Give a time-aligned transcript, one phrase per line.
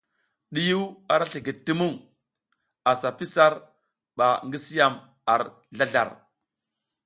[0.53, 1.93] Ɗiyiw ara slikid ti muŋ,
[2.91, 3.53] asa pi sar
[4.17, 4.93] ba gi si yam
[5.33, 5.41] ar
[5.77, 6.09] zlazlar.